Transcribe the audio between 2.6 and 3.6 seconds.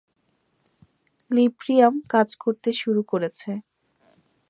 শুরু করেছে।